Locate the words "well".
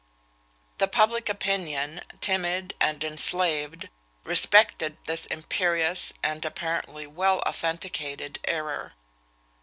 7.05-7.37